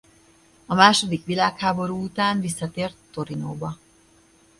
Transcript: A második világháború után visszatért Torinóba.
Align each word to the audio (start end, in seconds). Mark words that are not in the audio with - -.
A 0.65 0.73
második 0.73 1.25
világháború 1.25 2.03
után 2.03 2.39
visszatért 2.39 2.95
Torinóba. 3.11 3.77